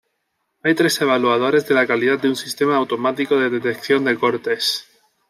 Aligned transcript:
Hay 0.63 0.73
tres 0.73 0.99
evaluadores 0.99 1.67
de 1.67 1.75
la 1.75 1.85
calidad 1.85 2.17
de 2.17 2.29
un 2.29 2.35
sistema 2.35 2.75
automático 2.75 3.37
de 3.39 3.51
detección 3.51 4.03
de 4.03 4.17
cortes. 4.17 4.87